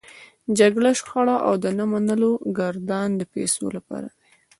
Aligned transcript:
جګړه، 0.59 0.89
شخړه 0.99 1.35
او 1.47 1.53
د 1.63 1.65
نه 1.77 1.85
منلو 1.91 2.31
ګردان 2.57 3.09
د 3.15 3.21
پيسو 3.33 3.65
لپاره 3.77 4.07
دی. 4.15 4.21